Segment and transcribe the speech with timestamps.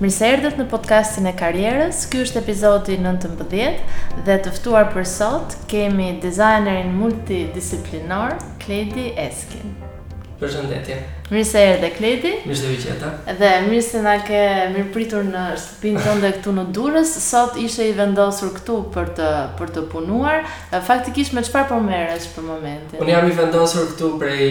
[0.00, 3.76] Mirë se erdhët në podcastin e karrierës, ky është epizodi 19
[4.28, 9.76] dhe të ftuar për sot kemi dizajnerin multidisiplinar Kledi Eskin.
[10.40, 10.94] Përshëndetje.
[11.30, 12.30] Mirë se erdhe Kledi.
[12.48, 13.08] Mirë se vjeta.
[13.36, 14.38] Dhe mirë se na ke
[14.72, 17.10] mirëpritur në shtëpinë tonë këtu në Durrës.
[17.26, 20.46] Sot ishe i vendosur këtu për të për të punuar.
[20.88, 23.02] Faktikisht me çfarë po merresh për momentin?
[23.04, 24.46] Unë jam i vendosur këtu prej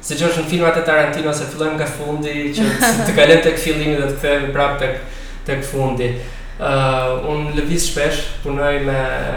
[0.00, 2.66] Se që në filmat e Tarantino, se fillojmë nga fundi, që
[3.06, 4.92] të kalem të këfilimi dhe të këthejmë prapë të,
[5.46, 6.08] të këfundi.
[6.60, 8.96] Uh, unë lëviz shpesh, punoj, me,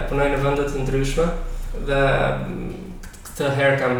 [0.09, 1.25] punoj në vëndet të ndryshme,
[1.87, 2.01] dhe
[3.27, 3.99] këtë herë kam,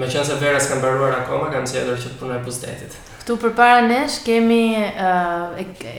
[0.00, 2.96] me qënë se verës kam baruar akoma, kam si edhe që të punoj pustetit.
[3.20, 5.92] Këtu për para nesh kemi uh, e,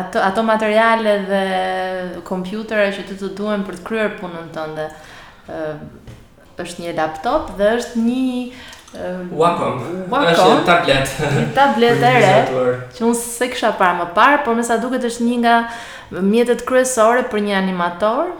[0.00, 1.44] ato, ato materiale dhe
[2.26, 4.88] kompjutere që të të duen për të kryer punën tënde.
[5.46, 5.78] Uh,
[6.58, 8.22] është një laptop dhe është një
[9.36, 9.82] Wacom.
[10.08, 10.32] Wacom.
[10.32, 11.10] Është tablet.
[11.20, 12.60] Një tablet e re
[12.96, 15.56] që unë se kisha parë më parë, por më sa duket është një nga
[16.24, 18.30] mjetet kryesore për një animator.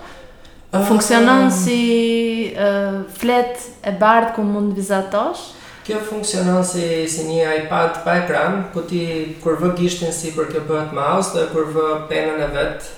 [0.89, 5.51] Funksionon si uh, flet e bardhë ku mund vizatosh.
[5.85, 10.65] Kjo funksionon si si një iPad pa ekran, ku ti kur vë gishtin sipër kjo
[10.69, 12.89] bëhet mouse dhe kur vë penën e vet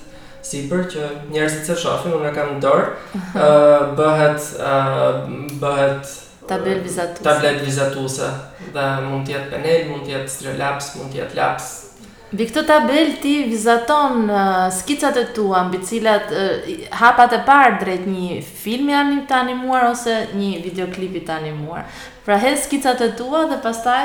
[0.47, 2.89] sipër që njerëzit se shohin, unë kam dorë,
[3.35, 6.17] ë uh, bëhet ë uh, bëhet
[6.51, 7.23] tabel vizatuese.
[7.29, 8.31] Tablet vizatuese.
[8.75, 11.69] Dhe mund të jetë panel, mund të jetë strelaps, mund të jetë laps.
[12.31, 17.41] Mbi këtë tabel ti vizaton uh, skicat e tua mbi të cilat uh, hapat e
[17.49, 18.95] parë drejt një filmi
[19.31, 21.89] të animuar ose një videoklipi të animuar.
[22.27, 24.05] Pra hes skicat e tua dhe pastaj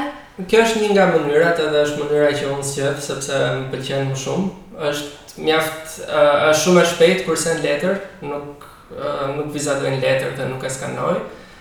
[0.49, 4.17] Kjo është një nga mënyrat edhe është mënyra që unë sqef sepse më pëlqen më
[4.25, 4.49] shumë.
[4.89, 8.65] Është mjaft uh, shumë e shpejt kurse në letër, nuk
[8.97, 11.13] uh, nuk vizatojnë letër dhe nuk e skanoj.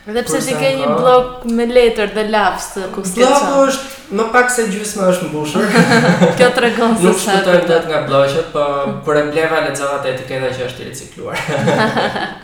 [0.07, 3.23] Dhe pse ti ke një blok me letër dhe lafs ku s'ka.
[3.25, 5.65] Ja është më pak se gjysma është mbushur.
[6.37, 8.67] Kjo tregon se sa të vërtet nga blloqet, po
[9.07, 11.55] por e mbleva lexova të etiketa që është i ricikluar.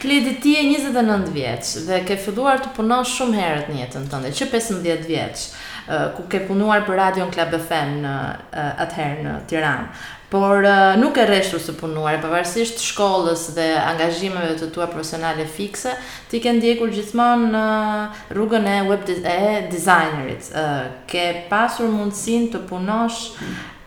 [0.00, 4.30] Kledi ti je 29 vjeç dhe ke filluar të punosh shumë herët në jetën tënde,
[4.38, 5.48] që 15 vjeç.
[5.88, 9.84] Eh, ku ke punuar për Radio Club FM në uh, atëherë në Tiranë.
[10.32, 15.92] Por uh, nuk e rreshtur së punuar, pavarësisht shkollës dhe angazhimeve të tua profesionale fikse,
[16.26, 19.38] ti ke ndjekur gjithmonë në uh, rrugën e web e
[19.70, 20.50] designerit.
[20.50, 20.74] Uh,
[21.06, 23.20] ke pasur mundësinë të punosh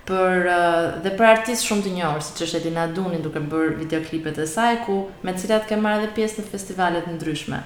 [0.07, 4.39] për uh, dhe për artist shumë të njohur, siç është Elina Duni duke bërë videoklipet
[4.39, 7.59] e saj ku me të cilat ke marrë edhe pjesë në festivale të ndryshme.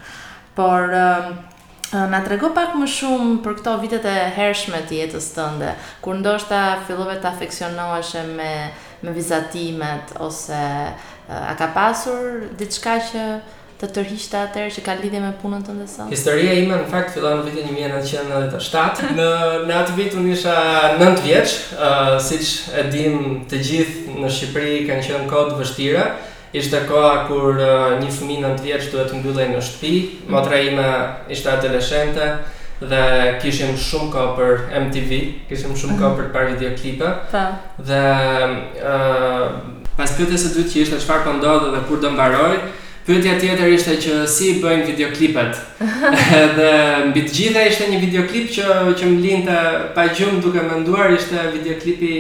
[0.57, 1.33] Por uh,
[1.93, 6.61] Na trego pak më shumë për këto vitet e hershme të jetës tënde, kur ndoshta
[6.87, 8.49] fillove të afeksionoheshe me
[9.03, 10.55] me vizatimet ose
[11.29, 13.23] a ka pasur diçka që
[13.81, 16.09] të tërhiqte atëherë që ka lidhje me punën tënde sonë?
[16.15, 19.11] Historia ime në fakt fillon në vitin 1997.
[19.19, 19.29] Në
[19.69, 20.55] në atë vit unë isha
[21.03, 26.07] 9 vjeç, uh, siç e dim të gjithë në Shqipëri kanë qenë kohë të vështira.
[26.53, 30.59] Ishte koha kur uh, një fëmijë në të vjeç duhet të mbyllej në shtëpi, motra
[30.61, 30.85] ime
[31.33, 32.27] ishte adoleshente
[32.91, 32.99] dhe
[33.41, 35.19] kishim shumë kohë për MTV,
[35.49, 36.21] kishim shumë kohë mhm.
[36.21, 37.41] për parë video po.
[37.89, 38.03] Dhe
[38.85, 42.53] uh, pas pyetjes së dytë që ishte çfarë po ndodhte dhe kur do mbaroj,
[43.03, 45.57] Pyetja tjetër ishte që si bëjnë bëjmë videoklipet.
[46.37, 46.69] Edhe
[47.09, 49.57] mbi të gjitha ishte një videoklip që që më lindte
[49.97, 52.13] pa gjum duke menduar ishte videoklipi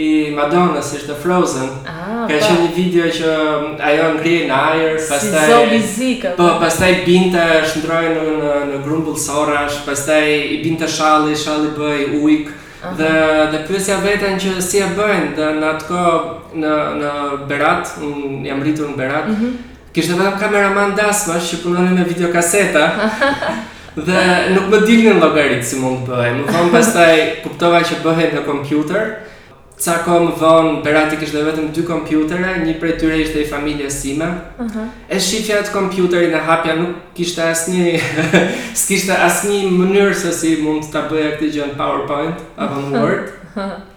[0.00, 1.68] i Madonna ishte Frozen.
[1.84, 2.38] Ah, Ka po.
[2.40, 3.36] qenë një video që
[3.90, 6.32] ajo ngri në ajër, pastaj si zombizika.
[6.40, 10.24] Po, pastaj binte shndroi në në, në grumbull sorrash, pastaj
[10.56, 12.56] i binte shalli, shalli bëi ujk.
[12.80, 12.94] Aha.
[12.96, 13.08] dhe
[13.52, 16.04] dhe pyetja vetën që si e bëjnë në atko
[16.62, 16.70] në
[17.02, 17.10] në
[17.50, 17.90] Berat,
[18.48, 19.50] jam rritur në Berat, mhm.
[19.94, 22.84] Kishte vetëm kameraman dasma që punonin me videokaseta.
[23.90, 24.20] dhe
[24.54, 26.30] nuk më dilnin llogarit si mund të bëhej.
[26.44, 29.08] Më vonë pastaj kuptova që bëhet në kompjuter.
[29.80, 33.96] Ca ko më vonë, Berati kishte vetëm dy kompjutere, një prej tyre ishte i familjes
[34.04, 34.28] sime.
[34.60, 34.88] Uh -huh.
[35.10, 37.90] E shifja atë kompjuterin e hapja nuk kishte asnjë
[38.80, 43.88] s'kishte asnjë mënyrë se si mund ta bëja këtë gjë në PowerPoint apo në Word.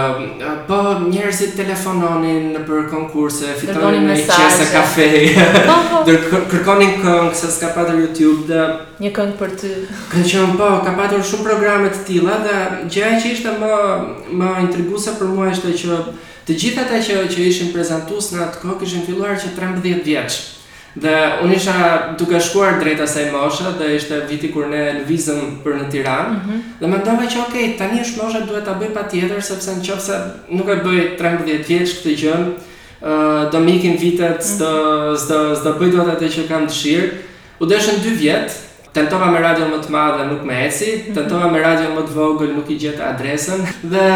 [0.71, 0.79] Po
[1.09, 5.09] njerëzit telefononin për konkurse, fitonin me çesë kafe.
[5.59, 6.05] Po, po.
[6.07, 6.17] Dhe
[6.55, 8.63] kërkonin këngë se s'ka patur YouTube dhe
[9.03, 9.75] një këngë për ty.
[10.15, 12.57] Ka qenë po, ka patur shumë programe të tilla dhe
[12.87, 13.75] gjëja që ishte më
[14.39, 16.03] më intriguese për mua ishte që
[16.49, 20.37] Të gjithë ata që që ishin prezantues në atë kohë kishin filluar që 13 vjeç.
[21.03, 21.11] Dhe
[21.45, 21.75] unë isha
[22.21, 26.33] duke shkuar drejt asaj moshe dhe ishte viti kur ne lvizëm për në Tiranë.
[26.33, 26.63] Mm -hmm.
[26.81, 30.17] Dhe mendova që okay, tani është mosha duhet ta bëj patjetër sepse nëse
[30.57, 32.39] nuk e bëj 13 vjeç këtë gjë,
[33.03, 34.59] ë do mikin vitet, mhm.
[34.61, 34.73] do
[35.29, 37.09] do do bëj dot atë që kam dëshirë.
[37.61, 38.51] U deshën 2 vjet,
[38.99, 41.15] tentova me radio më të madhe nuk me eci, mhm.
[41.17, 44.07] tentova me radio më të vogël nuk i gjeta adresën dhe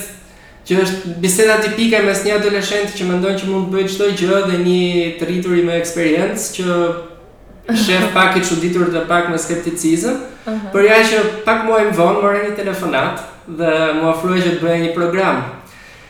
[0.66, 4.46] që është biseda tipike mes një adoleshenti që mendon që mund të bëjë çdo gjë
[4.50, 4.80] dhe një
[5.18, 6.64] të rritur i me eksperiencë që
[7.74, 10.14] shef pak i çuditur dhe pak me skepticizëm.
[10.46, 10.72] Uh -huh.
[10.72, 13.14] Por ja që pak muaj më vonë morën një telefonat
[13.58, 13.70] dhe
[14.00, 15.36] më ofroi që të bëja një program.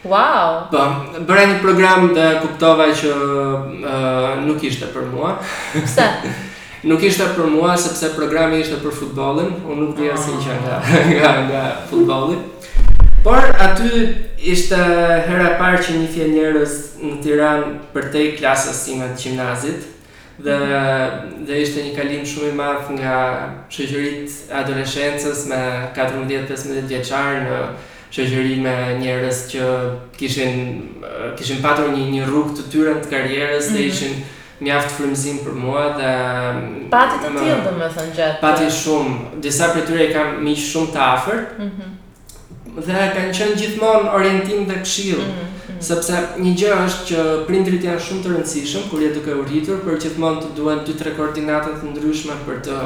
[0.04, 0.70] Wow.
[0.70, 0.78] Po,
[1.28, 5.38] bëra një program dhe kuptova që uh, nuk ishte për mua.
[5.84, 6.04] Pse?
[6.88, 10.76] nuk ishte për mua sepse programi ishte për futbollin, unë nuk dija si që nga
[11.20, 12.36] nga, nga futbolli.
[13.24, 13.36] Por
[13.66, 13.90] aty
[14.52, 14.76] ishte
[15.28, 16.72] hera e parë që një fjalë njerëz
[17.02, 19.95] në Tiranë për te klasës sime të gimnazit
[20.38, 20.56] dhe,
[21.46, 23.16] dhe ishte një kalim shumë i madh nga
[23.72, 25.60] shoqërit e adoleshencës me
[25.96, 27.60] 14-15 vjeçar në
[28.12, 29.70] shoqëri me njerëz që
[30.16, 30.58] kishin
[31.38, 33.76] kishin patur një një rrugë të tyre të karrierës mm -hmm.
[33.76, 33.92] dhe mhm.
[33.92, 34.24] ishin
[34.66, 36.12] mjaft frymëzim për mua dhe
[36.92, 41.00] pati të tillë domethënë gjatë pati shumë disa prej tyre i kam miq shumë të
[41.08, 41.90] afërt mm -hmm.
[42.88, 45.55] dhe kanë qenë gjithmonë orientim dhe këshill mm -hmm.
[45.76, 45.84] Mm.
[45.84, 49.82] sepse një gjë është që printrit janë shumë të rëndësishëm kur je duke u rritur,
[49.84, 52.78] por gjithmonë të duan dy tre koordinata të ndryshme për të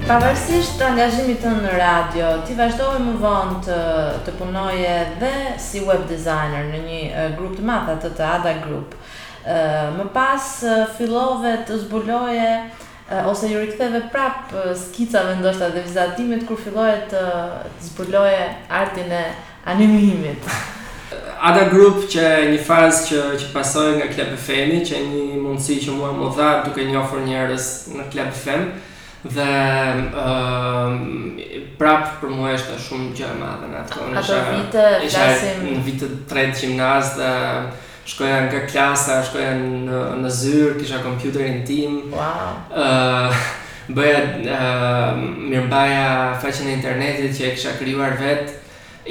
[0.08, 3.80] Pavarësisht të angazhimit të në radio, ti vazhdove më vonë të,
[4.24, 8.94] të punoje dhe si web designer në një grup të matë, atë të Ada Group.
[9.98, 10.48] Më pas
[10.96, 12.48] fillove të zbuloje,
[13.34, 17.26] ose ju riktheve prapë skicave ndoshta dhe vizatimit, kur fillove të,
[17.68, 18.42] të zbuloje
[18.80, 19.24] artin e
[19.76, 20.48] animimit.
[21.52, 25.30] Ada Group që e një fazë që, që pasojë nga Klep FM-i, që e një
[25.50, 28.78] mundësi që mua më dha duke një ofër njërës në Klep FM-i,
[29.26, 29.46] Dhe
[30.14, 31.42] um,
[31.80, 34.20] prap për mua është shumë gjë e madhe në atë kohë.
[34.22, 35.24] isha, vite isha
[35.64, 37.32] në vitet të tretë gjimnaz dhe
[38.08, 41.98] shkoja nga klasa, shkoja në në zyrë, kisha kompjuterin tim.
[42.12, 42.62] Wow.
[42.70, 43.50] Uh,
[43.98, 48.54] bëja uh, mirëmbaja faqen e internetit që e kisha krijuar vetë.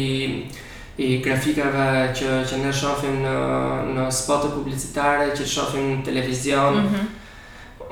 [0.98, 3.34] i grafikave që që ne shohim në
[3.94, 6.80] në spotë publicitare që shohim në televizion.
[6.80, 7.08] Mm -hmm.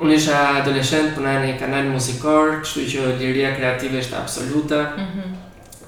[0.01, 4.81] Unë isha adoleshent punoj në një kanal muzikor, kështu që liria kreative ishte absolute.
[4.81, 5.35] Mm -hmm.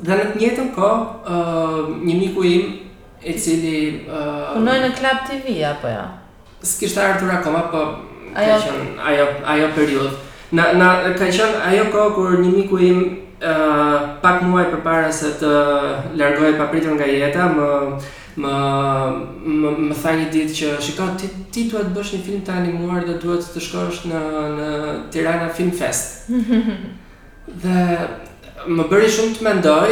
[0.01, 2.79] Dhe në të njëjtën kohë, uh, një miku im
[3.23, 5.93] i cili uh, punoi në Club TV apo jo.
[5.99, 6.07] Ja?
[6.63, 7.77] S'kishte ardhur akoma, po
[8.35, 8.55] ajo...
[8.57, 10.15] ka qenë ajo ajo periudhë.
[10.51, 10.85] Na na
[11.17, 12.99] ka qenë ajo kohë kur një miku im
[14.21, 15.51] pak muaj përpara se të
[16.17, 17.71] largohej papritur nga jeta, më
[18.41, 18.51] më
[19.43, 22.53] më, më tha një ditë që shiko ti ti duhet të bësh një film të
[22.59, 24.21] animuar dhe duhet të shkosh në
[24.59, 24.69] në
[25.11, 26.29] Tirana Film Fest.
[27.65, 27.77] dhe
[28.71, 29.89] më bëri shumë të mendoj,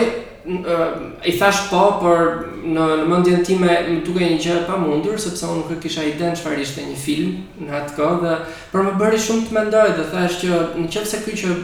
[1.30, 2.22] i thash po, por
[2.64, 6.14] në, në mëndjen time më duke një gjë pa mundur, sepse unë nuk kisha i
[6.22, 7.36] denë ishte një film
[7.68, 8.38] në atë kohë, dhe,
[8.72, 11.58] por më bëri shumë të mendoj, dhe thash që në ky se kuj që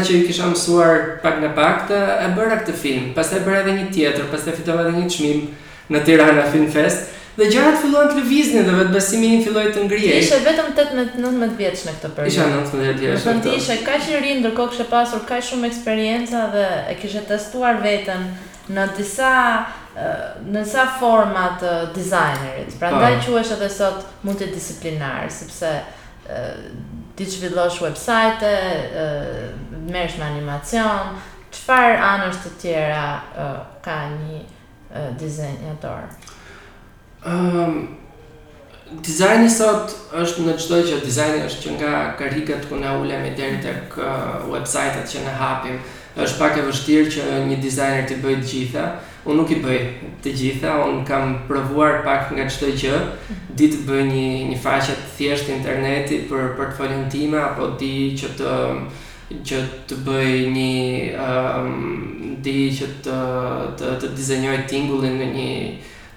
[0.05, 3.61] që i kisha mësuar pak në pak, të e bëra këtë film, pas e bëra
[3.63, 5.39] edhe një tjetër, pas e fitove edhe një qmim
[5.91, 6.99] në Tirana Film Fest,
[7.35, 10.17] dhe gjërat filluan të lëviznin dhe vetë besimi im filloi të ngrihej.
[10.23, 12.31] Ishte vetëm 18-19 vjeç në këtë periudhë.
[12.31, 13.25] Isha 19 vjeç.
[13.43, 16.63] Do ishe kaq i ri ndërkohë kishe pasur kaq shumë eksperjenca dhe
[16.93, 18.27] e kishe testuar veten
[18.75, 19.33] në disa
[20.55, 22.77] në sa forma të dizajnerit.
[22.79, 25.71] Prandaj quhesh edhe sot multidisiplinar sepse
[27.15, 28.51] ti zhvillosh websajte,
[29.85, 31.19] merresh me animacion,
[31.55, 36.09] çfarë anësh të tjera ka një dizajnator.
[37.25, 37.87] Um,
[39.01, 43.31] dizajni sot është në qdoj që dizajni është që nga karikat ku në ulem i
[43.39, 45.79] deri të kë eh, website-at që në hapim
[46.21, 48.83] është pak e vështirë që një dizajner të bëjt gjitha
[49.25, 52.93] unë nuk i bëjt të gjitha unë kam provuar pak nga çdo që
[53.57, 58.31] di të bëjt një, një faqet thjesht interneti për portfolio në tima apo di që
[58.37, 58.53] të
[59.49, 60.77] që të bëj një
[61.17, 63.19] um, di që të
[63.81, 65.51] të, të tingullin në një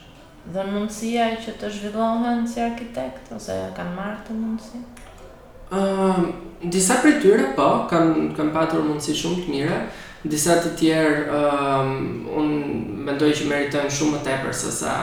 [0.53, 4.84] dhe mundësia që të zhvillohen si arkitekt ose kanë marrë të mundësi?
[5.74, 6.38] Ehm,
[6.70, 9.77] disa prej tyre po kanë kanë patur mundësi shumë të mira,
[10.30, 11.96] disa të tjerë um,
[12.39, 12.51] un
[13.08, 14.94] mendoj që meritojnë shumë më tepër se sa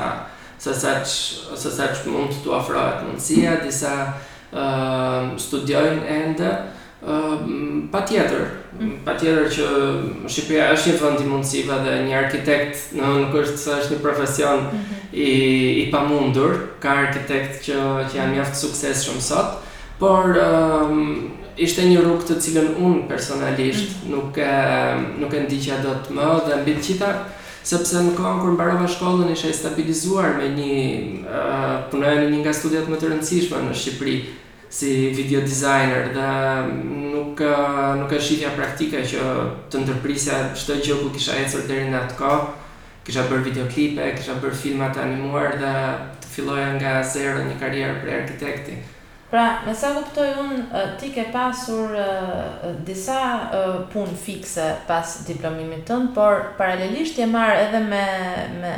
[0.61, 1.17] se sa që,
[1.61, 6.50] se sa që mund të të ofrohet mundësia, disa uh, studiojnë ende,
[7.03, 8.43] uh, pa tjetër,
[8.77, 8.93] mm.
[9.07, 9.69] pa tjetër që
[10.31, 14.05] Shqipëria është një vënd i mundësive dhe një arkitekt në nuk është se është një
[14.07, 15.19] profesion mm -hmm.
[15.27, 15.31] i,
[15.83, 19.67] i pa mundur, ka arkitekt që, që janë mjaftë sukses shumë sot,
[20.00, 21.28] por um,
[21.61, 24.14] ishte një rrugë të cilën unë personalisht mm.
[24.14, 24.54] nuk e,
[25.21, 27.11] nuk e ndiqja dot më dhe mbi të gjitha
[27.69, 30.76] sepse në kohën kur mbarova shkollën isha e stabilizuar me një
[31.28, 34.14] uh, në një nga studiat më të rëndësishme në Shqipëri
[34.73, 36.30] si video designer dhe
[36.64, 39.28] um, nuk uh, nuk e shihja praktika që
[39.71, 42.54] të ndërprisja çdo gjë ku kisha ecur deri në atë kohë
[43.04, 45.76] kisha bërë videoklipe kisha bërë filma të animuar dhe
[46.25, 48.80] të filloja nga zero një karrierë për arkitektin
[49.31, 55.85] Pra, me sa kuptoj unë, ti ke pasur uh, disa uh, punë fikse pas diplomimit
[55.87, 58.03] tënd, por paralelisht je marr edhe me
[58.59, 58.75] me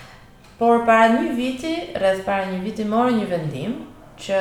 [0.55, 3.75] Por para një viti, rreth para një viti mori një vendim
[4.19, 4.39] që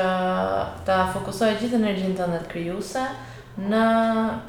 [0.86, 3.02] ta fokusoj gjithë energjinë tënde krijuese
[3.58, 3.82] në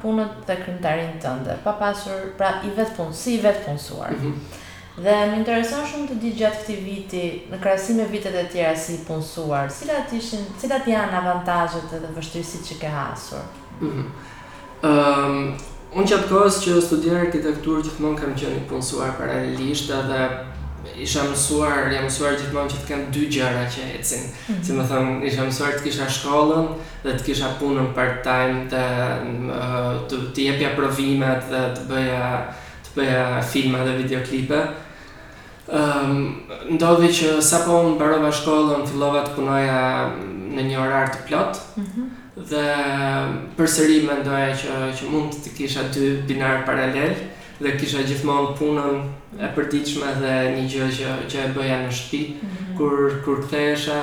[0.02, 4.12] punët dhe krimtarin tënde, pa pasur, pra i vetë punë, si i vetë punësuar.
[4.14, 4.58] Mm -hmm.
[5.00, 8.74] Dhe më intereson shumë të di gjatë këtij viti, në krahasim me vitet e tjera
[8.76, 13.46] si punsuar, cilat ishin, cilat janë avantazhet edhe vështirësitë që ke hasur.
[13.80, 14.90] Ëm, mm -hmm.
[14.90, 15.36] um,
[15.96, 20.18] unë çaj kohës që studioj arkitekturë gjithmonë kam qenë i punsuar paralelisht edhe
[21.06, 24.22] isha mësuar, jam mësuar gjithmonë që të kem dy gjëra që ecin.
[24.26, 24.62] Mm -hmm.
[24.64, 26.66] Si më thon, isha mësuar të kisha shkollën
[27.04, 29.50] dhe të kisha punën part-time ehm,
[30.08, 32.26] të të të japja provimet dhe të bëja
[32.84, 34.60] të bëja filma dhe videoklipe.
[35.70, 36.40] Um,
[36.72, 39.76] ndodhi që sa po unë barova shkollën, fillova të punoja
[40.50, 42.06] në një orar të plot, mm -hmm.
[42.50, 42.64] dhe
[43.60, 47.14] përsëri me ndoja që, që mund të kisha dy binar paralel,
[47.62, 48.98] dhe kisha gjithmonë punën
[49.38, 52.76] e përdiqme dhe një gjë që, që e bëja në shtëpi, mm -hmm.
[52.76, 54.00] kur, kur këthesha,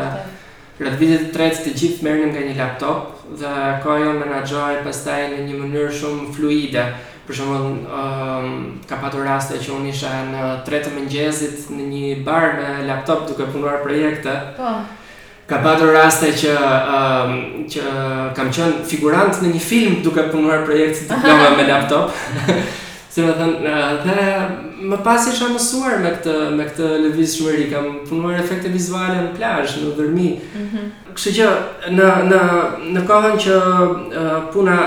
[0.82, 3.52] rreth vitit të tretë të gjithë merrnim nga një laptop dhe
[3.86, 6.88] kohë menaxhoj pastaj në një mënyrë shumë fluide.
[7.24, 12.10] Për shembull, ëm um, ka pasur raste që unë isha në tretë mëngjesit në një
[12.26, 14.34] bar me laptop duke punuar projekte.
[14.58, 14.74] Po.
[15.48, 17.38] Ka pasur raste që um,
[17.72, 17.94] që
[18.36, 22.12] kam qenë figurant në një film duke punuar projekte të me laptop.
[23.14, 27.68] si më thënë, në, dhe më pas isha mësuar me këtë, me këtë lëviz shmëri,
[27.70, 30.30] kam punuar efekte vizuale në plajsh, në dërmi.
[30.34, 30.88] Mm -hmm.
[31.14, 31.50] Kështë që
[31.98, 32.40] në, në,
[32.96, 34.78] në kohën që uh, puna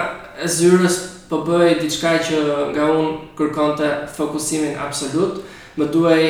[0.43, 0.97] e zyrës
[1.31, 2.39] po bëj diçka që
[2.75, 5.39] nga unë kërkonte fokusimin absolut,
[5.79, 6.25] më duaj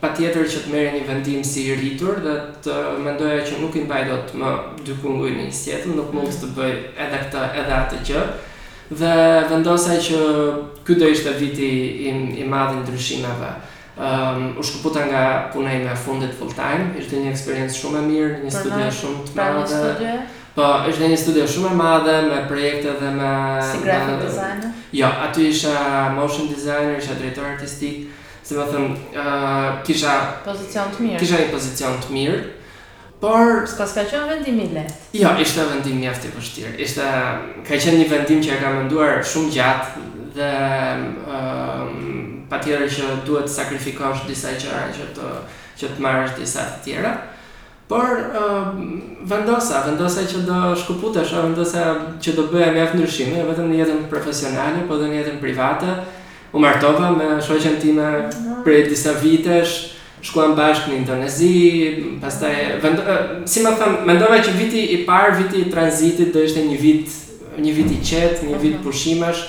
[0.00, 3.76] pa tjetër që të mere një vendim si i rritur dhe të mendoja që nuk
[3.76, 4.50] i mbaj do të më
[4.86, 8.24] dy kungu një sjetëm, nuk mund të bëj edhe këta edhe atë gjë
[8.90, 10.18] dhe vendosa që
[10.84, 11.68] ky do ishte viti
[12.08, 13.50] i i madh i ndryshimeve.
[13.94, 17.74] Ëm ehm, um, u shkuputa nga puna ime e fundit full time, ishte një eksperiencë
[17.78, 19.84] shumë e mirë, një studio shumë të madhe.
[20.02, 20.16] Një
[20.54, 23.30] po, ishte një studio shumë e madhe me projekte dhe me
[23.62, 24.74] si graphic designer.
[24.98, 28.10] Jo, aty isha motion designer, isha drejtor artistik,
[28.44, 30.18] se më thëmë uh, ehm, kisha...
[30.44, 31.22] Pozicion të mirë.
[31.22, 32.42] Kisha një pozicion të mirë,
[33.24, 33.62] Por...
[33.64, 35.06] Ska s'ka qenë vendim i lehtë?
[35.22, 36.72] Jo, ishte vendim mjaft i vështirë.
[36.84, 37.04] Ishte...
[37.64, 40.02] Ka qenë një vendim që e ka mënduar shumë gjatë
[40.36, 40.48] dhe...
[40.92, 41.06] Um,
[41.38, 45.30] ehm, pa tjere që duhet sakrifikosh disa qëra që të,
[45.80, 47.14] që të marrësh disa të tjera.
[47.88, 48.76] Por uh,
[49.30, 51.86] vendosa, vendosa që do shkuputesh, vendosa
[52.20, 55.96] që do bëja me aftë ndryshime, vetëm në jetën profesionale, po dhe në jetën private.
[56.54, 58.12] U martova me shoqen time
[58.64, 59.93] prej disa vitesh,
[60.24, 61.56] shkuam bashkë në Indonezi,
[62.22, 63.02] pastaj vend...
[63.50, 67.18] si më thon, mendova që viti i parë, viti i tranzitit do ishte një vit,
[67.60, 68.84] një vit i qetë, një vit mhm.
[68.86, 69.44] pushimesh.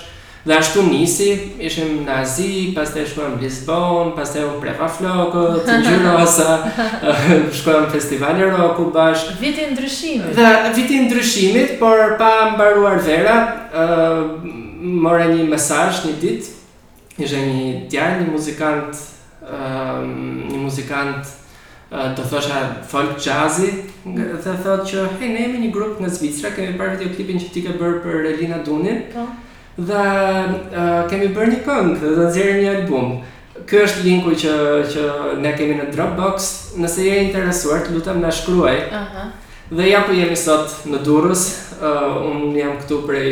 [0.45, 1.31] Dhe ashtu nisi,
[1.65, 6.51] ishim në Azi, pastaj shkuam në Lisbon, pastaj u prefa flokët, në Gjurosa,
[7.57, 9.39] shkuam në festival e roku bashkë.
[9.41, 10.35] Viti i ndryshimit.
[10.37, 13.39] Dhe viti i ndryshimit, por pa mbaruar vera,
[13.71, 14.21] uh,
[14.85, 16.51] mora një mesaj një dit,
[17.17, 18.43] ishe një djarë, një
[19.45, 20.13] Ehm,
[20.49, 21.33] një muzikant
[21.95, 23.67] të thosha folk jazzi
[24.15, 27.51] dhe thot që hej ne jemi një grup nga Zvicra kemi parë video klipin që
[27.53, 29.21] ti ke bërë për Elina Dunin Po.
[29.87, 33.11] dhe uh, kemi bërë një këngë dhe të zjerë një album
[33.69, 34.55] Ky është linku që
[34.91, 35.03] që
[35.41, 36.47] ne kemi në Dropbox.
[36.83, 38.75] Nëse je interesuar, lutem na shkruaj.
[38.93, 38.99] Aha.
[38.99, 39.55] Uh -huh.
[39.79, 41.43] Dhe ja ku jemi sot në Durrës.
[41.81, 43.31] Uh, un jam këtu prej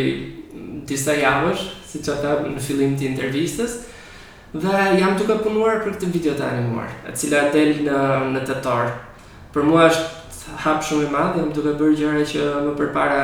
[0.87, 3.75] disa javësh, siç që ta në fillim të intervistës.
[4.53, 8.01] Dhe jam duke punuar për këtë video të animuar, e cila del në
[8.35, 8.91] në tetor.
[9.53, 13.23] Për mua është hap shumë i madh, jam duke bërë gjëra që më përpara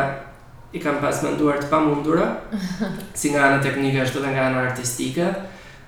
[0.73, 2.25] i kam pas menduar të pamundura,
[3.19, 5.27] si nga ana teknike ashtu edhe nga ana artistike.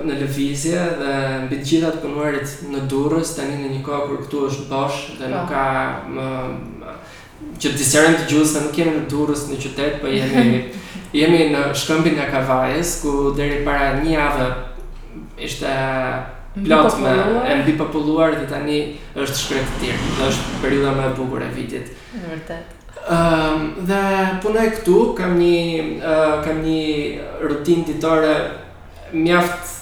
[0.07, 4.21] në Lëvizje dhe mbi të gjitha të punuarit në Durrës, tani në një kohë kur
[4.23, 5.51] këtu është bosh dhe nuk po.
[5.51, 6.29] ka më,
[7.59, 10.55] që të disërën të gjusë, nuk jemi në Durrës në qytet, po jemi,
[11.21, 14.47] jemi në shkëmbin e Kavajës, ku deri para një avë
[15.51, 15.75] ishte
[16.63, 18.79] plot me e mbi populluar dhe tani
[19.19, 21.91] është shkret të tjerë, dhe është periuda me bukur e vitit.
[22.15, 22.77] Në vërtet.
[22.91, 24.01] Ëm ehm, dhe
[24.43, 25.59] punoj këtu, kam një
[25.97, 28.33] uh, kam një rutinë ditore
[29.11, 29.79] mjaft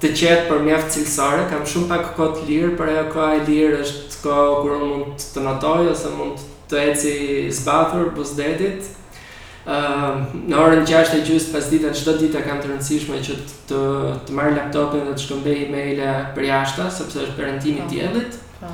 [0.00, 3.42] të qetë për mjaft cilësore, kam shumë pak kohë të lirë, por ajo kohë e
[3.50, 7.14] lirë është kohë kur mund të natoj ose mund të eci
[7.60, 8.88] zbathur pas dedit.
[8.88, 13.62] uh, ehm, në orën 6:00 e pas ditës çdo ditë kam të rëndësishme që të
[13.70, 13.84] të,
[14.26, 17.90] të marr laptopin dhe të shkëmbej emailat për jashtë, sepse është perëndimi i po.
[17.94, 18.42] diellit.
[18.60, 18.70] Po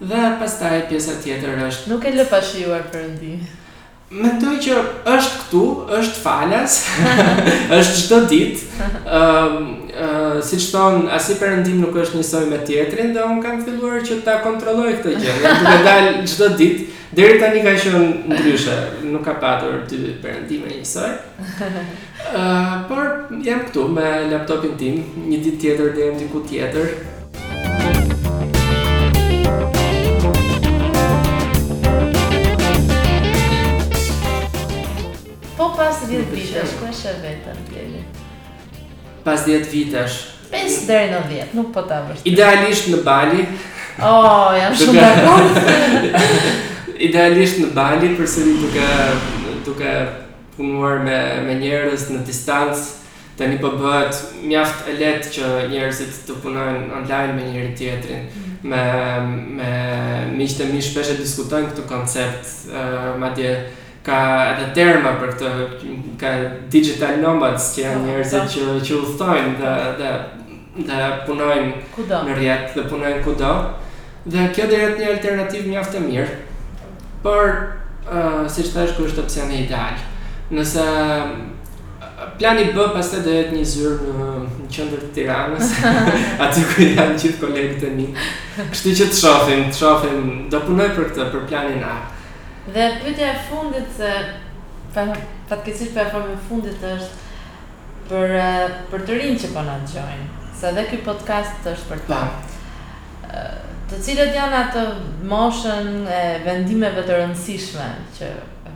[0.00, 3.42] dhe pastaj pjesa tjetër është nuk e lë pa shijuar Perëndin.
[4.10, 5.60] Mendoj që është këtu,
[5.96, 6.78] është falas,
[7.76, 8.86] është çdo ditë.
[9.06, 13.38] Ëm, uh, uh, siç thon, as i Perëndim nuk është njësoj me tjetrin dhe un
[13.44, 15.36] kam filluar që ta kontrolloj këtë gjë.
[15.44, 16.88] Do të dal çdo ditë.
[17.14, 18.74] Deri tani ka qenë ndryshe,
[19.12, 21.14] nuk ka patur dy perëndime njësoj.
[21.52, 21.64] Ëh,
[22.32, 23.14] uh, por
[23.46, 26.96] jam këtu me laptopin tim, një ditë tjetër dhe jem diku tjetër.
[36.10, 38.00] 10 vitesh, ku është të deri?
[39.22, 40.16] Pas 10 vitesh.
[40.50, 42.24] 5 deri në 10, nuk po ta vërtet.
[42.26, 43.44] Idealisht në Bali.
[44.02, 45.60] Oh, jam shumë dakord.
[47.06, 48.88] Idealisht në Bali, përsëri duke
[49.68, 49.92] duke
[50.56, 52.86] punuar me me njerëz në distancë,
[53.38, 54.18] tani po bëhet
[54.50, 58.26] mjaft e lehtë që njerëzit të punojnë online me njëri tjetrin.
[58.26, 58.62] Mm.
[58.62, 59.72] Me me
[60.40, 63.54] miqtë mi shpesh e diskutojnë këtë koncept, uh, madje
[64.06, 64.18] ka
[64.54, 65.88] edhe terma për këtë
[66.20, 66.30] ka
[66.72, 70.12] digital nomads që janë njerëzit që që udhtojnë dhe dhe
[70.88, 72.20] dhe punojnë kudo?
[72.28, 73.50] në rjet dhe punojnë kudo
[74.32, 76.36] dhe kjo dhe një alternativë mjaftë e mirë
[77.24, 79.98] por uh, si që thash është opcioni ideal
[80.54, 80.84] nëse
[82.40, 84.30] plani B pas të dhe jetë një zyrë në,
[84.72, 85.74] qëndër të tiranës
[86.46, 88.08] aty ku janë qitë kolegët e mi
[88.70, 91.98] kështu që të shofim të shofim do punoj për këtë për planin A
[92.68, 94.10] Dhe pyetja e fundit se
[95.48, 98.34] fatkeqësisht për formën e fundit është për
[98.90, 100.26] për të rinj që po na dëgjojnë,
[100.58, 102.18] se edhe ky podcast është për ta.
[103.30, 103.44] Ë,
[103.90, 104.82] të cilët janë ato
[105.30, 107.86] moshën e vendimeve të rëndësishme
[108.18, 108.28] që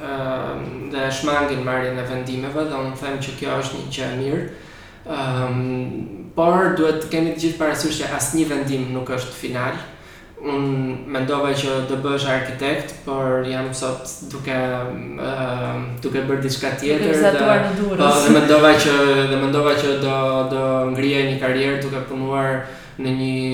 [0.07, 0.63] um,
[0.93, 4.43] dhe shmangin marrin e vendimeve dhe unë them që kjo është një që e mirë.
[5.11, 5.61] Um,
[6.31, 9.75] por duhet të kemi të gjithë parasysh që asë një vendim nuk është final,
[10.41, 10.61] un
[11.13, 17.21] mendova që të bësh arkitekt, por jam sot duke uh, duke bërë diçka tjetër.
[17.85, 18.95] Po, dhe mendova që
[19.29, 20.15] dhe mendova që do
[20.53, 20.63] do
[20.95, 22.63] ngrihe një karrierë duke punuar
[23.01, 23.51] në një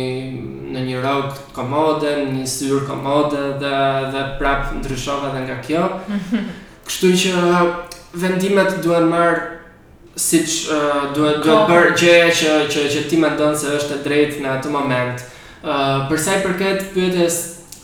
[0.78, 3.74] në një rrog komode, në një syr komode dhe
[4.14, 5.84] dhe prap ndryshova edhe nga kjo.
[6.88, 7.48] Kështu që
[8.16, 9.42] vendimet duan marr
[10.18, 14.06] siç uh, eh, duhet duhet bërë gjëja që që që ti mendon se është e
[14.08, 15.28] drejtë në atë moment
[16.08, 17.38] për sa i përket pyetjes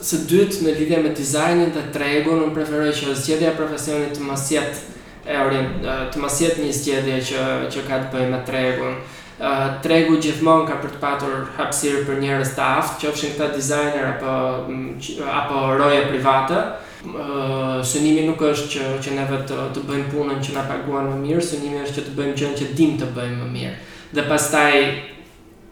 [0.04, 4.26] së dytë në lidhje me dizajnin dhe tregun, unë preferoj që zgjedhja e profesionit të
[4.28, 5.00] mos jetë
[5.32, 8.98] e orient, të mos jetë një zgjedhje që që ka të bëjë me tregun.
[9.84, 15.24] Tregu gjithmonë ka për të patur hapësirë për njerëz të aftë, qofshin këta dizajner apo
[15.42, 16.60] apo roje private.
[17.84, 21.18] Synimi nuk është që që ne vetë të, të bëjmë punën që na paguan më
[21.26, 23.76] mirë, synimi është që të bëjmë gjën që dimë të bëjmë më mirë.
[24.16, 24.74] Dhe pastaj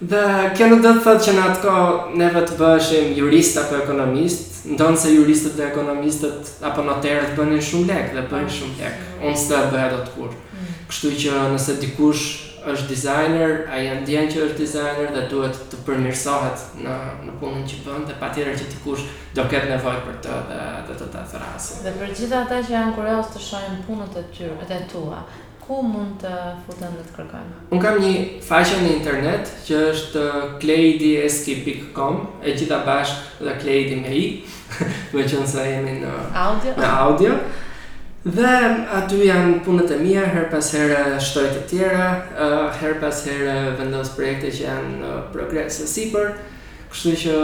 [0.00, 0.24] dhe
[0.56, 4.52] kjo në do të thotë që në atë ne neve të bëshim jurist apo ekonomist
[4.76, 9.36] ndonë se juristët dhe ekonomistët apo noterët bënin shumë lek dhe bënin shumë lek unë
[9.42, 10.43] së të bëja do të kurë
[10.88, 12.22] Kështu që nëse dikush
[12.64, 16.94] është designer, a janë djenë që është designer dhe duhet të përmirësohet në,
[17.28, 20.60] në punën që bënë dhe pa tjera që dikush do ketë nevoj për të dhe,
[20.90, 21.80] të të të rrasë.
[21.86, 25.20] Dhe për gjitha ata që janë kurios të shojnë punët e tyre, e të tua,
[25.64, 26.32] ku mund të
[26.66, 27.60] futën dhe të kërkojnë?
[27.72, 28.14] Unë kam një
[28.48, 30.24] faqën në internet që është
[30.60, 34.26] kleidieski.com uh, e gjitha bashkë dhe kleidi me i,
[35.12, 36.16] dhe që nëse jemi në
[36.48, 37.38] audio, në audio.
[38.24, 38.50] Dhe
[38.96, 42.04] aty janë punët e mia, her pas herë shtoj të tjera,
[42.80, 46.30] her pas herë vendos projekte që janë në progres e sipër.
[46.88, 47.34] Kështu që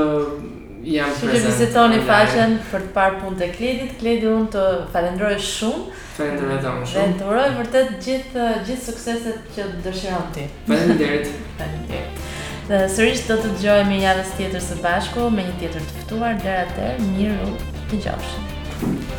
[0.89, 3.93] jam Kështu që vizitoni faqen për të parë punët e Kledit.
[4.01, 4.65] Kledi unë të
[4.95, 6.01] falenderoj shumë.
[6.17, 6.97] Falenderoj të unë shumë.
[6.97, 10.49] Dhe të uroj vërtet gjithë gjithë sukseset që dëshiron ti.
[10.65, 11.29] Faleminderit.
[11.61, 12.27] Faleminderit.
[12.73, 16.01] Dhe sërish do të të gjojmë i javës tjetër së bashku me një tjetër të
[16.03, 17.53] fëtuar, dhe atër, miru
[17.93, 18.47] të gjofshë.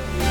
[0.01, 0.30] Thank